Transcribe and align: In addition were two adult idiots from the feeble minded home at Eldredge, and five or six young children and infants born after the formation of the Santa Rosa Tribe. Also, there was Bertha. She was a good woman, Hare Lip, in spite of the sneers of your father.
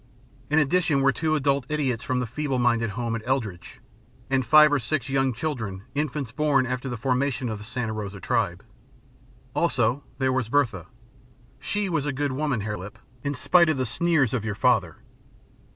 In 0.49 0.57
addition 0.57 1.01
were 1.03 1.11
two 1.11 1.35
adult 1.35 1.67
idiots 1.69 2.03
from 2.03 2.19
the 2.19 2.25
feeble 2.25 2.57
minded 2.57 2.89
home 2.97 3.15
at 3.15 3.21
Eldredge, 3.23 3.81
and 4.31 4.43
five 4.43 4.73
or 4.73 4.79
six 4.79 5.09
young 5.09 5.31
children 5.31 5.83
and 5.83 5.83
infants 5.93 6.31
born 6.31 6.65
after 6.65 6.89
the 6.89 6.97
formation 6.97 7.49
of 7.49 7.59
the 7.59 7.63
Santa 7.63 7.93
Rosa 7.93 8.19
Tribe. 8.19 8.63
Also, 9.53 10.03
there 10.17 10.33
was 10.33 10.49
Bertha. 10.49 10.87
She 11.59 11.87
was 11.87 12.07
a 12.07 12.11
good 12.13 12.31
woman, 12.31 12.61
Hare 12.61 12.79
Lip, 12.79 12.97
in 13.23 13.35
spite 13.35 13.69
of 13.69 13.77
the 13.77 13.85
sneers 13.85 14.33
of 14.33 14.43
your 14.43 14.55
father. 14.55 14.95